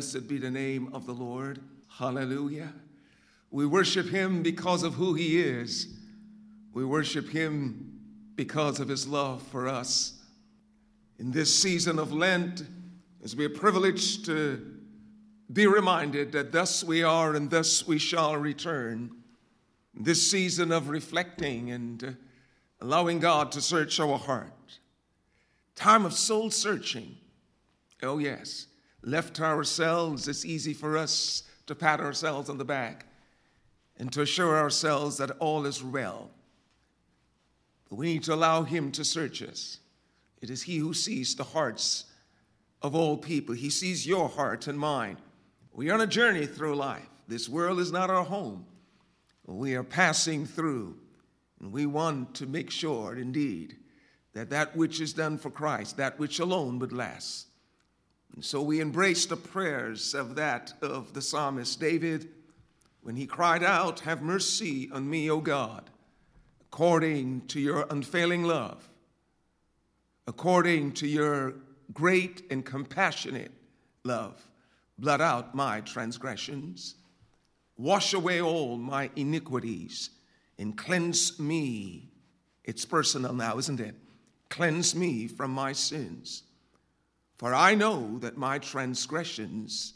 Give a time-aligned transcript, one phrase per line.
[0.00, 1.60] Blessed be the name of the Lord.
[1.86, 2.72] Hallelujah.
[3.50, 5.88] We worship him because of who he is.
[6.72, 8.00] We worship him
[8.34, 10.14] because of his love for us.
[11.18, 12.62] In this season of Lent,
[13.22, 14.74] as we are privileged to
[15.52, 19.10] be reminded that thus we are and thus we shall return,
[19.92, 22.10] this season of reflecting and uh,
[22.80, 24.78] allowing God to search our heart,
[25.74, 27.18] time of soul searching.
[28.02, 28.66] Oh, yes.
[29.02, 33.06] Left to ourselves, it's easy for us to pat ourselves on the back
[33.96, 36.30] and to assure ourselves that all is well.
[37.88, 39.78] But we need to allow Him to search us.
[40.40, 42.06] It is He who sees the hearts
[42.82, 45.18] of all people, He sees your heart and mine.
[45.72, 47.08] We are on a journey through life.
[47.28, 48.66] This world is not our home.
[49.46, 50.96] We are passing through,
[51.60, 53.76] and we want to make sure, indeed,
[54.32, 57.49] that that which is done for Christ, that which alone would last.
[58.34, 62.28] And so we embrace the prayers of that of the psalmist David
[63.02, 65.90] when he cried out, Have mercy on me, O God,
[66.60, 68.88] according to your unfailing love,
[70.26, 71.54] according to your
[71.92, 73.52] great and compassionate
[74.04, 74.46] love,
[74.98, 76.96] blot out my transgressions,
[77.76, 80.10] wash away all my iniquities,
[80.58, 82.10] and cleanse me.
[82.64, 83.94] It's personal now, isn't it?
[84.50, 86.42] Cleanse me from my sins.
[87.40, 89.94] For I know that my transgressions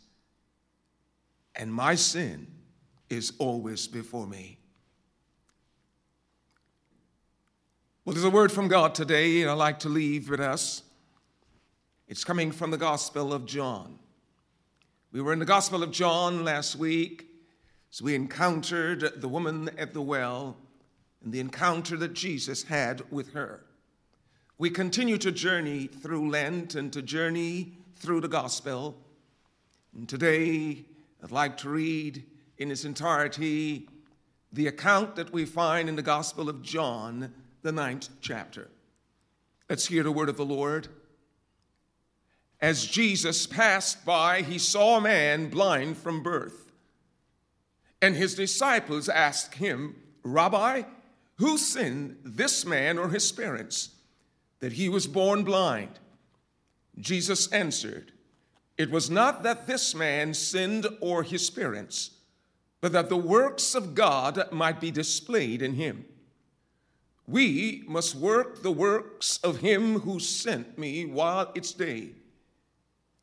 [1.55, 2.47] and my sin
[3.11, 4.57] is always before me.
[8.03, 10.85] Well, there's a word from God today I'd like to leave with us.
[12.09, 13.99] It's coming from the Gospel of John.
[15.13, 17.27] We were in the Gospel of John last week
[17.93, 20.57] as we encountered the woman at the well
[21.23, 23.67] and the encounter that Jesus had with her.
[24.57, 28.97] We continue to journey through Lent and to journey through the Gospel.
[29.97, 30.85] And today,
[31.21, 32.23] I'd like to read
[32.59, 33.89] in its entirety
[34.53, 38.71] the account that we find in the Gospel of John, the ninth chapter.
[39.69, 40.87] Let's hear the word of the Lord.
[42.61, 46.71] As Jesus passed by, he saw a man blind from birth.
[48.01, 50.83] And his disciples asked him, Rabbi,
[51.39, 53.91] who sinned, this man or his parents,
[54.65, 56.01] that he was born blind?
[56.99, 58.11] Jesus answered,
[58.77, 62.11] It was not that this man sinned or his parents
[62.85, 66.05] but that the works of God might be displayed in him.
[67.27, 72.11] We must work the works of him who sent me while it's day.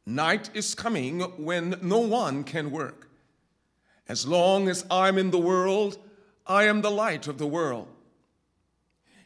[0.04, 3.08] Night is coming when no one can work.
[4.10, 6.00] As long as I'm in the world,
[6.48, 7.88] I am the light of the world.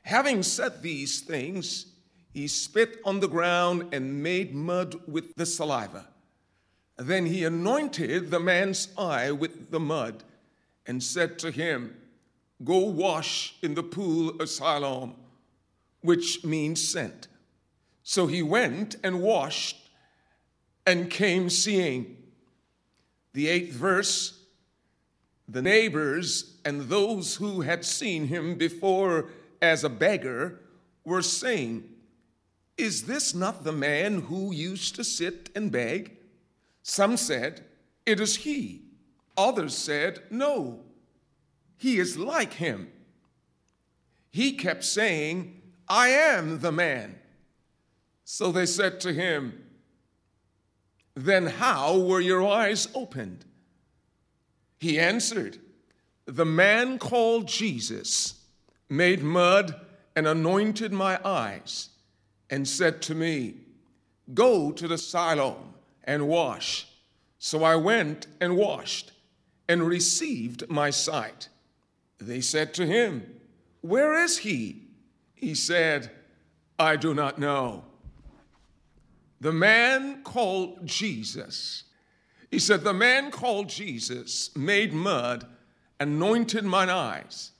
[0.01, 1.93] Having said these things,
[2.35, 6.05] he spit on the ground and made mud with the saliva.
[6.97, 10.25] Then he anointed the man's eye with the mud
[10.85, 11.95] and said to him,
[12.61, 15.15] Go wash in the pool of Siloam,
[16.01, 17.29] which means sent.
[18.03, 19.77] So he went and washed
[20.85, 22.17] and came seeing.
[23.31, 24.41] The eighth verse
[25.47, 29.29] the neighbors and those who had seen him before
[29.61, 30.59] as a beggar
[31.05, 31.94] were saying,
[32.77, 36.17] Is this not the man who used to sit and beg?
[36.83, 37.63] Some said,
[38.05, 38.81] It is he.
[39.37, 40.81] Others said, No,
[41.77, 42.89] he is like him.
[44.29, 47.19] He kept saying, I am the man.
[48.25, 49.63] So they said to him,
[51.15, 53.45] Then how were your eyes opened?
[54.79, 55.59] He answered,
[56.25, 58.41] The man called Jesus
[58.89, 59.79] made mud
[60.15, 61.89] and anointed my eyes
[62.49, 63.55] and said to me,
[64.33, 65.73] Go to the Siloam
[66.03, 66.87] and wash.
[67.39, 69.11] So I went and washed
[69.67, 71.49] and received my sight.
[72.19, 73.39] They said to him,
[73.81, 74.83] Where is he?
[75.35, 76.11] He said,
[76.79, 77.83] I do not know.
[79.41, 81.83] The man called Jesus,
[82.49, 85.45] he said, The man called Jesus made mud,
[85.99, 87.51] anointed mine eyes,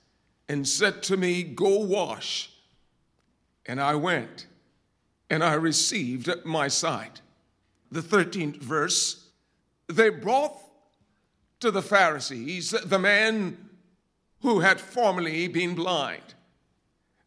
[0.48, 2.50] and said to me, Go wash.
[3.66, 4.46] And I went,
[5.28, 7.20] and I received my sight.
[7.90, 9.28] The 13th verse,
[9.88, 10.58] they brought
[11.60, 13.56] to the Pharisees the man
[14.42, 16.34] who had formerly been blind.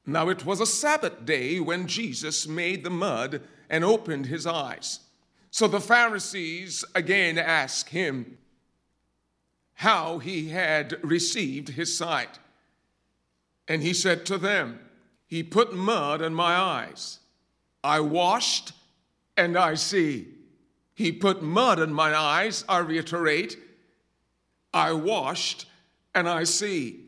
[0.05, 5.01] Now it was a Sabbath day when Jesus made the mud and opened his eyes.
[5.51, 8.37] So the Pharisees again asked him
[9.75, 12.39] how he had received his sight.
[13.67, 14.79] And he said to them,
[15.27, 17.19] He put mud in my eyes.
[17.83, 18.73] I washed
[19.37, 20.27] and I see.
[20.93, 23.57] He put mud in my eyes, I reiterate.
[24.73, 25.65] I washed
[26.13, 27.05] and I see.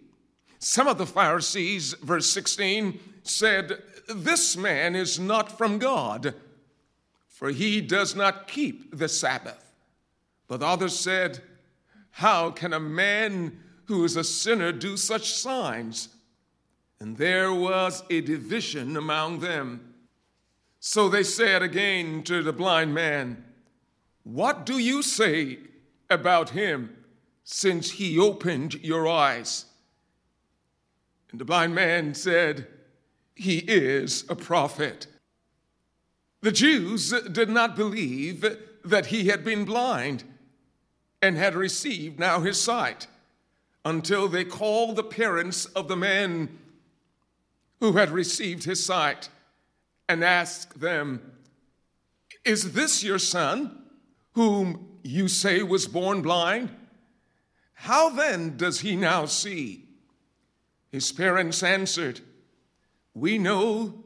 [0.60, 6.36] Some of the Pharisees, verse 16, said, This man is not from God,
[7.28, 9.74] for he does not keep the Sabbath.
[10.48, 11.42] But others said,
[12.12, 16.10] How can a man who is a sinner do such signs?
[17.00, 19.91] And there was a division among them.
[20.84, 23.46] So they said again to the blind man,
[24.24, 25.60] What do you say
[26.10, 26.98] about him
[27.44, 29.66] since he opened your eyes?
[31.30, 32.66] And the blind man said,
[33.36, 35.06] He is a prophet.
[36.42, 38.44] The Jews did not believe
[38.84, 40.24] that he had been blind
[41.22, 43.06] and had received now his sight
[43.86, 46.58] until they called the parents of the man
[47.80, 49.30] who had received his sight
[50.12, 51.22] and asked them,
[52.44, 53.82] Is this your son,
[54.34, 56.70] whom you say was born blind?
[57.74, 59.86] How then does he now see?
[60.92, 62.20] His parents answered,
[63.14, 64.04] We know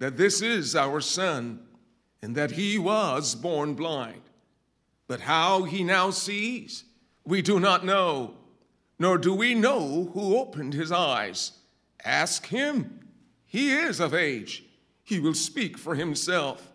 [0.00, 1.60] that this is our son,
[2.20, 4.22] and that he was born blind.
[5.06, 6.84] But how he now sees,
[7.24, 8.34] we do not know,
[8.98, 11.52] nor do we know who opened his eyes.
[12.04, 13.00] Ask him.
[13.46, 14.64] He is of age.
[15.04, 16.72] He will speak for himself.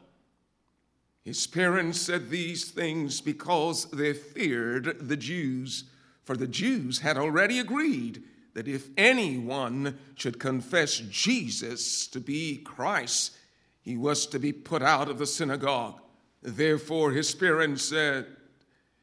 [1.24, 5.86] His parents said these things because they feared the Jews,
[6.24, 8.24] for the Jews had already agreed
[8.54, 13.36] that if anyone should confess Jesus to be Christ,
[13.82, 16.00] he was to be put out of the synagogue.
[16.42, 18.28] Therefore, his parents said,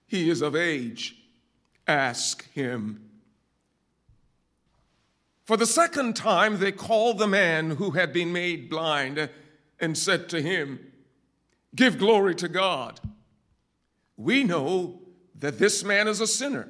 [0.07, 1.17] He is of age,
[1.87, 3.06] ask him.
[5.47, 9.31] For the second time, they called the man who had been made blind
[9.79, 10.93] and said to him,
[11.75, 13.01] Give glory to God.
[14.17, 15.01] We know
[15.39, 16.69] that this man is a sinner.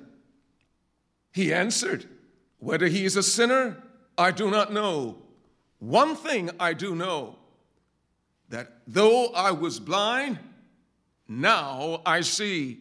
[1.33, 2.07] He answered,
[2.59, 3.83] whether he is a sinner,
[4.17, 5.19] I do not know.
[5.79, 7.37] One thing I do know
[8.49, 10.39] that though I was blind,
[11.29, 12.81] now I see.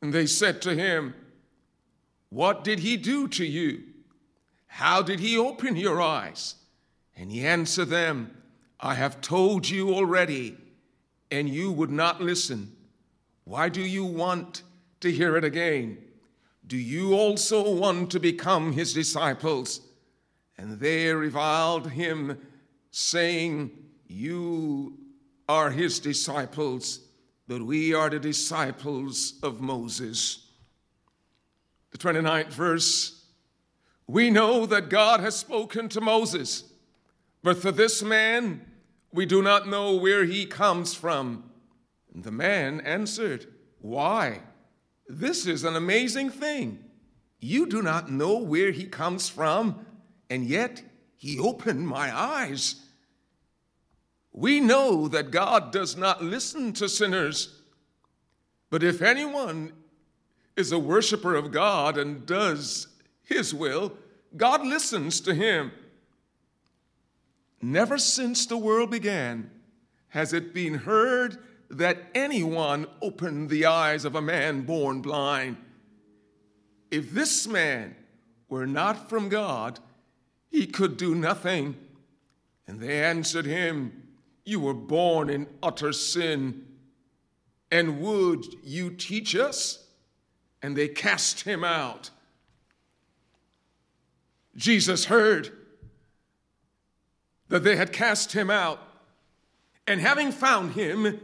[0.00, 1.14] And they said to him,
[2.30, 3.82] What did he do to you?
[4.74, 6.56] How did he open your eyes?
[7.16, 8.36] And he answered them,
[8.80, 10.56] I have told you already,
[11.30, 12.74] and you would not listen.
[13.44, 14.62] Why do you want
[14.98, 15.98] to hear it again?
[16.66, 19.80] Do you also want to become his disciples?
[20.58, 22.36] And they reviled him,
[22.90, 23.70] saying,
[24.08, 24.98] You
[25.48, 26.98] are his disciples,
[27.46, 30.48] but we are the disciples of Moses.
[31.92, 33.23] The 29th verse
[34.06, 36.64] We know that God has spoken to Moses,
[37.42, 38.66] but for this man,
[39.12, 41.44] we do not know where he comes from.
[42.12, 43.46] And the man answered,
[43.80, 44.40] Why?
[45.08, 46.78] This is an amazing thing.
[47.40, 49.84] You do not know where he comes from,
[50.30, 50.82] and yet
[51.16, 52.76] he opened my eyes.
[54.32, 57.60] We know that God does not listen to sinners,
[58.68, 59.72] but if anyone
[60.56, 62.88] is a worshiper of God and does
[63.24, 63.92] his will,
[64.36, 65.72] God listens to him.
[67.60, 69.50] Never since the world began
[70.08, 71.38] has it been heard
[71.70, 75.56] that anyone opened the eyes of a man born blind.
[76.90, 77.96] If this man
[78.48, 79.80] were not from God,
[80.50, 81.74] he could do nothing.
[82.68, 84.04] And they answered him,
[84.44, 86.64] You were born in utter sin,
[87.72, 89.86] and would you teach us?
[90.62, 92.10] And they cast him out.
[94.56, 95.50] Jesus heard
[97.48, 98.80] that they had cast him out,
[99.86, 101.20] and having found him,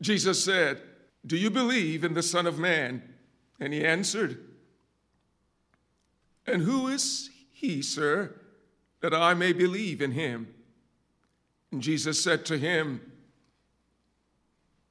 [0.00, 0.82] Jesus said,
[1.26, 3.02] Do you believe in the Son of Man?
[3.58, 4.38] And he answered,
[6.46, 8.34] And who is he, sir,
[9.00, 10.54] that I may believe in him?
[11.72, 13.00] And Jesus said to him,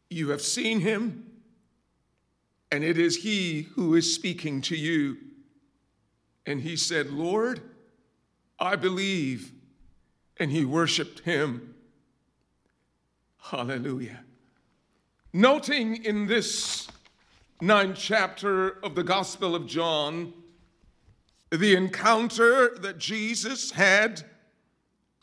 [0.10, 1.32] You have seen him,
[2.72, 5.18] and it is he who is speaking to you.
[6.46, 7.62] And he said, Lord,
[8.60, 9.52] I believe.
[10.38, 11.76] And he worshiped him.
[13.42, 14.24] Hallelujah.
[15.34, 16.88] Noting in this
[17.62, 20.34] ninth chapter of the Gospel of John
[21.52, 24.24] the encounter that Jesus had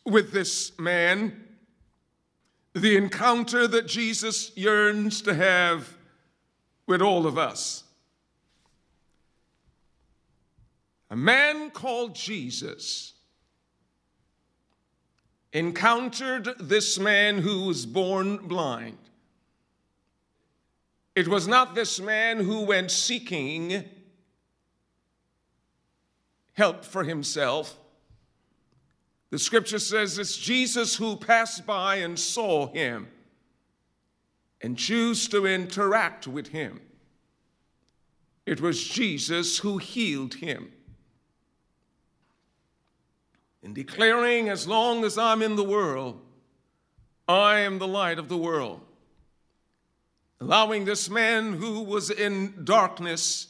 [0.05, 1.45] with this man,
[2.75, 5.97] the encounter that Jesus yearns to have
[6.87, 7.85] with all of us.
[11.13, 13.13] A man called Jesus
[15.53, 18.97] encountered this man who was born blind.
[21.15, 23.85] It was not this man who went seeking
[26.55, 27.77] help for himself.
[29.29, 33.07] The scripture says it's Jesus who passed by and saw him
[34.63, 36.81] and chose to interact with him.
[38.47, 40.73] It was Jesus who healed him.
[43.63, 46.21] In declaring, as long as I'm in the world,
[47.29, 48.81] I am the light of the world.
[50.41, 53.47] Allowing this man who was in darkness,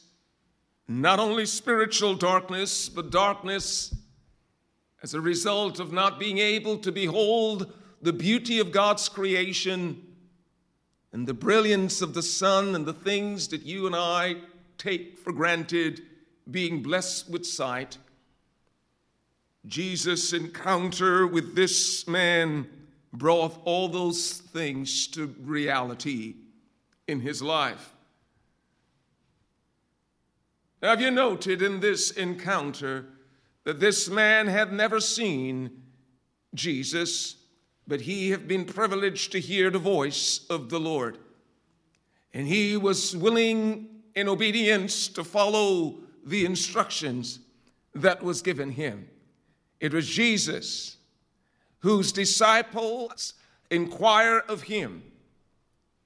[0.87, 3.95] not only spiritual darkness, but darkness
[5.01, 10.01] as a result of not being able to behold the beauty of God's creation
[11.11, 14.35] and the brilliance of the sun and the things that you and I
[14.77, 16.01] take for granted,
[16.49, 17.97] being blessed with sight.
[19.65, 22.67] Jesus' encounter with this man
[23.13, 26.35] brought all those things to reality
[27.07, 27.93] in his life.
[30.81, 33.05] Have you noted in this encounter
[33.63, 35.83] that this man had never seen
[36.53, 37.37] Jesus,
[37.87, 41.19] but he had been privileged to hear the voice of the Lord?
[42.33, 47.39] And he was willing in obedience to follow the instructions
[47.95, 49.07] that was given him.
[49.83, 50.95] It was Jesus
[51.79, 53.33] whose disciples
[53.69, 55.03] inquire of him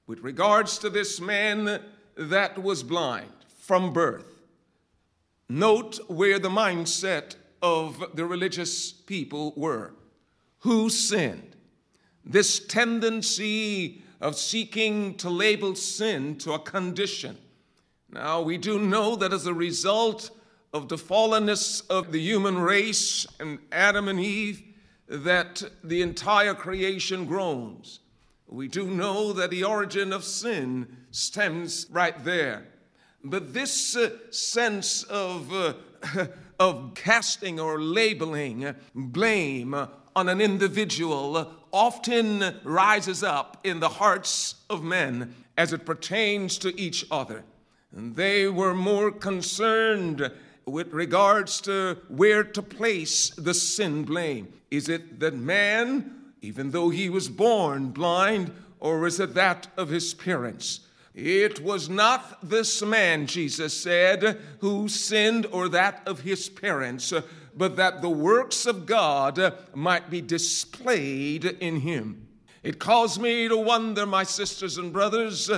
[0.08, 1.80] with regards to this man
[2.16, 3.30] that was blind
[3.60, 4.42] from birth.
[5.48, 9.92] Note where the mindset of the religious people were.
[10.62, 11.54] Who sinned?
[12.24, 17.38] This tendency of seeking to label sin to a condition.
[18.10, 20.32] Now, we do know that as a result
[20.72, 24.62] of the fallenness of the human race and Adam and Eve,
[25.08, 28.00] that the entire creation groans.
[28.46, 32.66] We do know that the origin of sin stems right there.
[33.24, 35.74] But this uh, sense of, uh,
[36.60, 44.82] of casting or labeling blame on an individual often rises up in the hearts of
[44.82, 47.44] men as it pertains to each other.
[47.94, 50.30] And they were more concerned
[50.68, 54.52] with regards to where to place the sin blame.
[54.70, 59.88] Is it that man, even though he was born blind, or is it that of
[59.88, 60.80] his parents?
[61.14, 67.12] It was not this man, Jesus said, who sinned or that of his parents,
[67.56, 72.28] but that the works of God might be displayed in him.
[72.62, 75.50] It caused me to wonder, my sisters and brothers,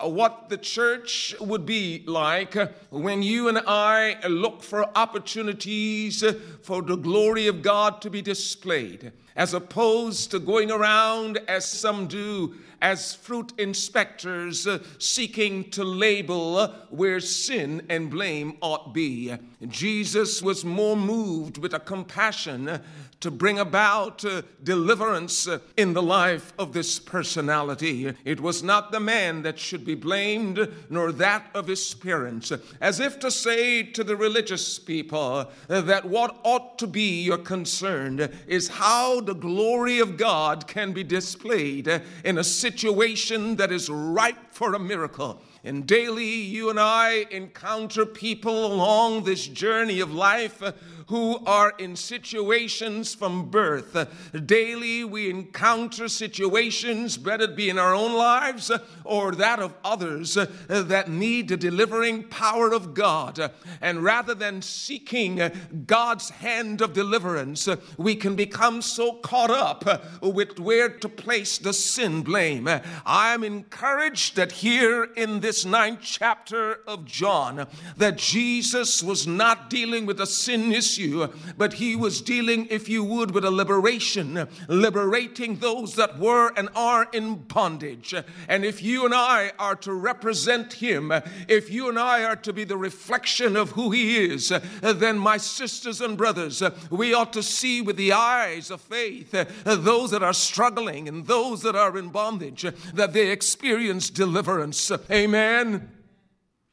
[0.00, 2.54] Uh, what the church would be like
[2.90, 8.22] when you and I look for opportunities uh, for the glory of God to be
[8.22, 14.66] displayed, as opposed to going around as some do as fruit inspectors
[14.98, 19.32] seeking to label where sin and blame ought be.
[19.68, 22.80] Jesus was more moved with a compassion
[23.22, 28.12] to bring about uh, deliverance uh, in the life of this personality.
[28.24, 32.98] It was not the man that should be blamed, nor that of his parents, as
[32.98, 38.28] if to say to the religious people uh, that what ought to be your concern
[38.48, 41.88] is how the glory of God can be displayed
[42.24, 45.42] in a situation that is ripe for a miracle.
[45.64, 50.60] And daily, you and I encounter people along this journey of life
[51.06, 54.08] who are in situations from birth.
[54.46, 58.70] Daily, we encounter situations, whether it be in our own lives
[59.04, 60.34] or that of others,
[60.68, 63.50] that need the delivering power of God.
[63.80, 65.40] And rather than seeking
[65.86, 71.72] God's hand of deliverance, we can become so caught up with where to place the
[71.72, 72.68] sin blame.
[72.68, 77.66] I am encouraged that here in this ninth chapter of John,
[77.96, 82.88] that Jesus was not dealing with a sin issue you, but he was dealing, if
[82.88, 88.14] you would, with a liberation, liberating those that were and are in bondage.
[88.48, 91.12] And if you and I are to represent him,
[91.48, 95.36] if you and I are to be the reflection of who he is, then, my
[95.36, 99.32] sisters and brothers, we ought to see with the eyes of faith
[99.64, 104.90] those that are struggling and those that are in bondage, that they experience deliverance.
[105.10, 105.90] Amen.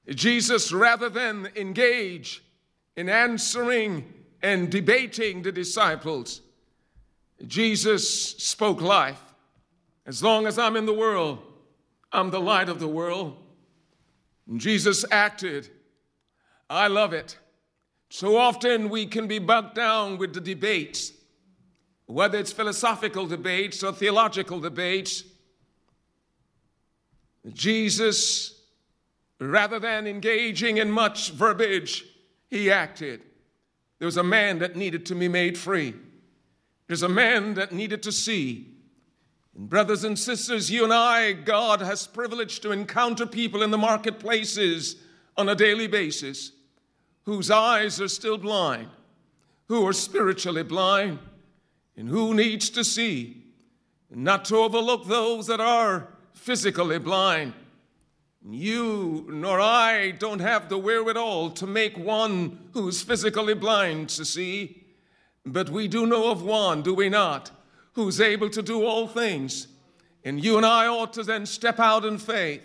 [0.07, 2.43] Jesus, rather than engage
[2.99, 4.03] in answering
[4.41, 6.41] and debating the disciples,
[7.47, 9.21] Jesus spoke life.
[10.05, 11.39] As long as I'm in the world,
[12.11, 13.37] I'm the light of the world.
[14.49, 15.69] And Jesus acted.
[16.69, 17.37] I love it.
[18.09, 21.13] So often we can be bogged down with the debates,
[22.05, 25.23] whether it's philosophical debates or theological debates.
[27.53, 28.59] Jesus
[29.39, 32.03] Rather than engaging in much verbiage,
[32.49, 33.21] he acted.
[33.99, 35.93] There was a man that needed to be made free.
[36.87, 38.67] There's a man that needed to see.
[39.55, 43.77] And brothers and sisters, you and I, God has privileged to encounter people in the
[43.77, 44.95] marketplaces
[45.37, 46.51] on a daily basis
[47.25, 48.87] whose eyes are still blind,
[49.67, 51.19] who are spiritually blind,
[51.95, 53.43] and who needs to see,
[54.09, 57.53] and not to overlook those that are physically blind.
[58.41, 64.85] You nor I don't have the wherewithal to make one who's physically blind to see,
[65.45, 67.51] but we do know of one, do we not,
[67.93, 69.67] who's able to do all things.
[70.23, 72.61] And you and I ought to then step out in faith,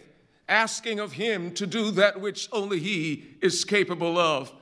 [0.48, 4.52] asking of him to do that which only he is capable of,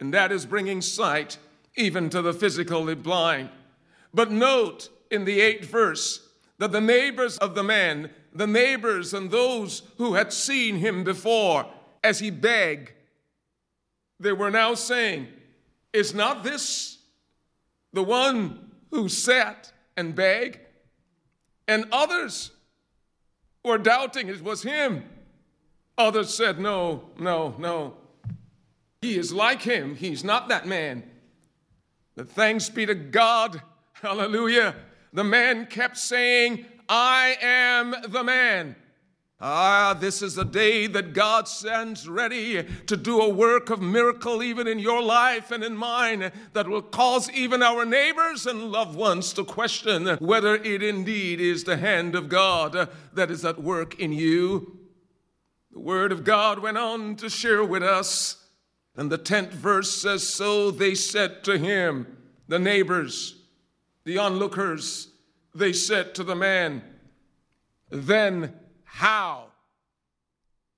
[0.00, 1.38] and that is bringing sight
[1.76, 3.50] even to the physically blind.
[4.14, 9.30] But note in the eighth verse that the neighbors of the man the neighbors and
[9.30, 11.66] those who had seen him before
[12.02, 12.92] as he begged,
[14.18, 15.28] they were now saying,
[15.92, 16.98] Is not this
[17.92, 20.58] the one who sat and begged?
[21.68, 22.50] And others
[23.64, 25.04] were doubting it was him.
[25.98, 27.94] Others said, No, no, no.
[29.00, 29.96] He is like him.
[29.96, 31.02] He's not that man.
[32.14, 33.62] But thanks be to God.
[33.94, 34.76] Hallelujah.
[35.12, 38.76] The man kept saying, I am the man.
[39.44, 44.40] Ah, this is the day that God sends ready to do a work of miracle
[44.40, 48.94] even in your life and in mine that will cause even our neighbors and loved
[48.94, 53.98] ones to question whether it indeed is the hand of God that is at work
[53.98, 54.78] in you.
[55.72, 58.46] The Word of God went on to share with us,
[58.94, 63.36] and the 10th verse says, So they said to him, the neighbors,
[64.04, 65.08] the onlookers,
[65.54, 66.82] they said to the man,
[67.90, 69.48] Then how?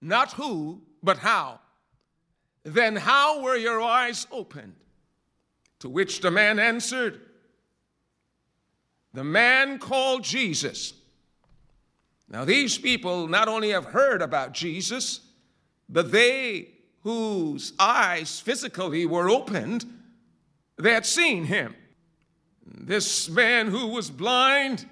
[0.00, 1.60] Not who, but how.
[2.64, 4.74] Then how were your eyes opened?
[5.80, 7.20] To which the man answered,
[9.12, 10.94] The man called Jesus.
[12.28, 15.20] Now, these people not only have heard about Jesus,
[15.88, 16.68] but they
[17.02, 19.84] whose eyes physically were opened,
[20.78, 21.76] they had seen him.
[22.66, 24.86] This man who was blind,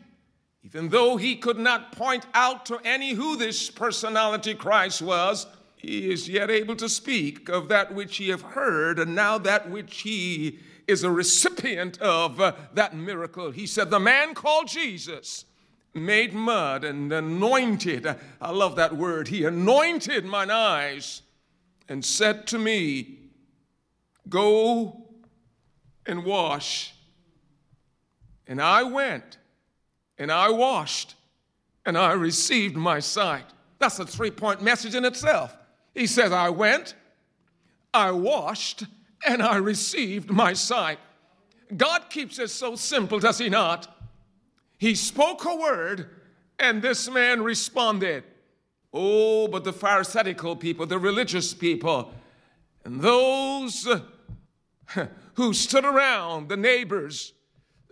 [0.62, 6.10] even though he could not point out to any who this personality Christ was, he
[6.12, 10.02] is yet able to speak of that which he have heard and now that which
[10.02, 13.50] he is a recipient of uh, that miracle.
[13.50, 15.44] He said, The man called Jesus
[15.94, 18.06] made mud and anointed.
[18.40, 19.28] I love that word.
[19.28, 21.22] He anointed mine eyes
[21.88, 23.18] and said to me,
[24.28, 25.08] Go
[26.06, 26.94] and wash
[28.46, 29.38] and I went
[30.18, 31.14] and I washed
[31.84, 33.44] and I received my sight.
[33.78, 35.56] That's a three point message in itself.
[35.94, 36.94] He says, I went,
[37.92, 38.84] I washed,
[39.26, 40.98] and I received my sight.
[41.76, 43.94] God keeps it so simple, does He not?
[44.78, 46.08] He spoke a word,
[46.58, 48.24] and this man responded.
[48.92, 52.12] Oh, but the Pharisaical people, the religious people,
[52.84, 53.88] and those
[55.34, 57.32] who stood around, the neighbors,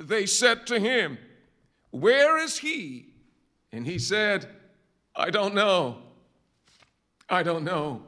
[0.00, 1.18] they said to him,
[1.90, 3.06] Where is he?
[3.70, 4.48] And he said,
[5.14, 5.98] I don't know.
[7.28, 8.02] I don't know.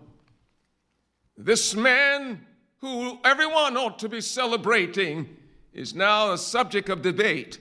[1.37, 2.45] This man,
[2.79, 5.37] who everyone ought to be celebrating,
[5.73, 7.61] is now a subject of debate.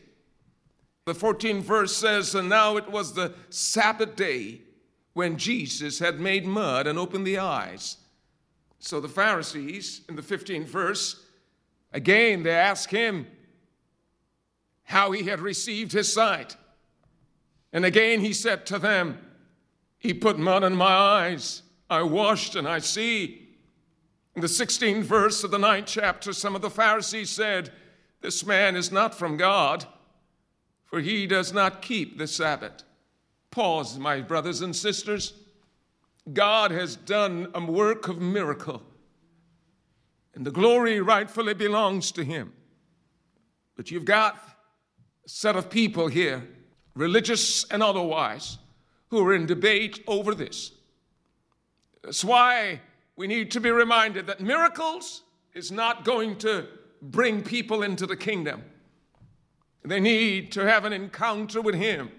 [1.06, 4.62] The 14th verse says, And now it was the Sabbath day
[5.14, 7.98] when Jesus had made mud and opened the eyes.
[8.80, 11.26] So the Pharisees, in the 15th verse,
[11.92, 13.28] again they ask him,
[14.92, 16.58] how he had received his sight.
[17.72, 19.20] And again he said to them,
[19.98, 21.64] He put mud in my eyes.
[21.90, 23.50] I washed and I see.
[24.36, 27.72] In the 16th verse of the ninth chapter, some of the Pharisees said,
[28.20, 29.86] This man is not from God,
[30.84, 32.84] for he does not keep the Sabbath.
[33.50, 35.34] Pause, my brothers and sisters.
[36.34, 38.84] God has done a work of miracle,
[40.36, 42.54] and the glory rightfully belongs to him.
[43.76, 44.51] But you've got
[45.26, 46.48] set of people here,
[46.96, 48.58] religious and otherwise,
[49.10, 50.72] who are in debate over this.
[52.04, 52.82] That's why
[53.16, 56.68] we need to be reminded that miracles is not going to
[57.02, 58.64] bring people into the kingdom.
[59.84, 62.12] They need to have an encounter with Him,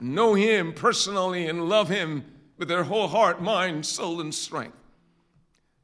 [0.00, 2.24] know Him personally, and love Him
[2.56, 4.76] with their whole heart, mind, soul, and strength.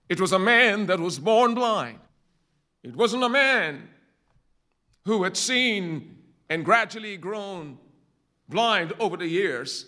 [0.08, 2.00] It was a man that was born blind.
[2.82, 3.88] It wasn't a man
[5.04, 7.78] who had seen and gradually grown
[8.48, 9.86] blind over the years.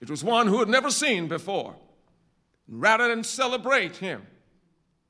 [0.00, 1.74] It was one who had never seen before.
[2.68, 4.26] Rather than celebrate him,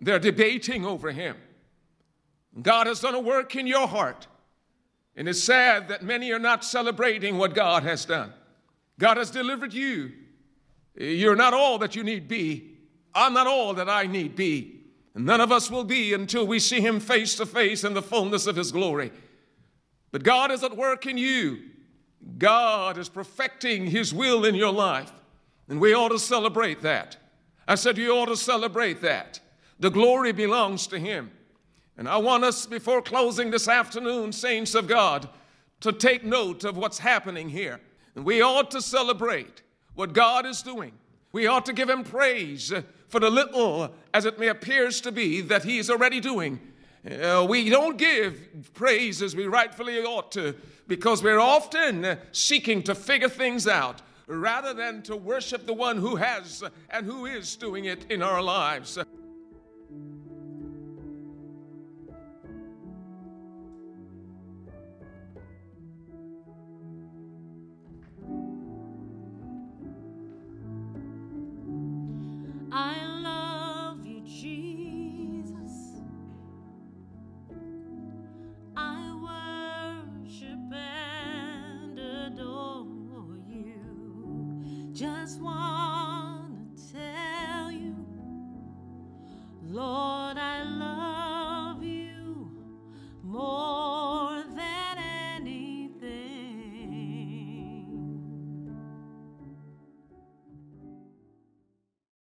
[0.01, 1.37] they're debating over him.
[2.63, 4.27] God has done a work in your heart.
[5.17, 8.33] And it's sad that many are not celebrating what God has done.
[8.99, 10.13] God has delivered you.
[10.97, 12.77] You're not all that you need be.
[13.15, 14.81] I'm not all that I need be.
[15.15, 18.03] And none of us will be until we see Him face to face in the
[18.03, 19.11] fullness of His glory.
[20.11, 21.61] But God is at work in you.
[22.39, 25.13] God is perfecting His will in your life.
[25.69, 27.17] And we ought to celebrate that.
[27.67, 29.41] I said, You ought to celebrate that.
[29.79, 31.31] The glory belongs to Him.
[31.97, 35.29] And I want us, before closing this afternoon, saints of God,
[35.81, 37.81] to take note of what's happening here.
[38.15, 39.63] And we ought to celebrate
[39.95, 40.93] what God is doing.
[41.33, 42.73] We ought to give Him praise
[43.09, 46.61] for the little, as it may appears to be, that He is already doing.
[47.09, 48.37] Uh, we don't give
[48.75, 50.55] praise as we rightfully ought to
[50.89, 56.17] because we're often seeking to figure things out rather than to worship the one who
[56.17, 58.99] has and who is doing it in our lives.